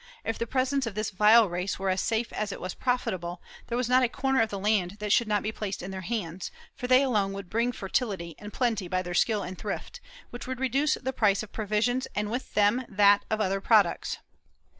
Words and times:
If 0.23 0.39
the 0.39 0.47
presence 0.47 0.87
of 0.87 0.95
this 0.95 1.11
vile 1.11 1.47
race 1.47 1.77
were 1.77 1.91
as 1.91 2.01
safe 2.01 2.33
as 2.33 2.51
it 2.51 2.59
was 2.59 2.73
profitable, 2.73 3.39
there 3.67 3.77
was 3.77 3.87
not 3.87 4.01
a 4.01 4.09
corner 4.09 4.41
of 4.41 4.51
land 4.51 4.93
that 4.99 5.13
should 5.13 5.27
not 5.27 5.43
be 5.43 5.51
placed 5.51 5.83
in 5.83 5.91
their 5.91 6.01
hands, 6.01 6.49
for 6.75 6.87
they 6.87 7.03
alone 7.03 7.33
would 7.33 7.51
bring 7.51 7.71
fertility 7.71 8.33
and 8.39 8.51
plenty 8.51 8.87
by 8.87 9.03
their 9.03 9.13
skill 9.13 9.43
and 9.43 9.59
thrift, 9.59 10.01
which 10.31 10.47
would 10.47 10.59
reduce 10.59 10.95
the 10.95 11.13
price 11.13 11.43
of 11.43 11.51
provisions 11.53 12.07
and 12.15 12.31
with 12.31 12.55
them 12.55 12.83
that 12.89 13.25
of 13.29 13.39
other 13.39 13.61
products. 13.61 14.17